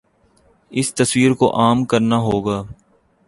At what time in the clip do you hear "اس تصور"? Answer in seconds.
0.71-1.31